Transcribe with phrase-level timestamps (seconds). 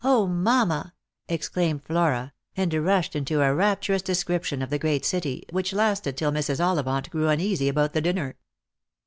[0.03, 0.95] mamma!"
[1.29, 6.31] exclaimed Flora, and rushed into a rapturous description of the great city, which lasted till
[6.31, 6.59] Mrs.
[6.59, 8.35] Ollivant grew uneasy about the dinner.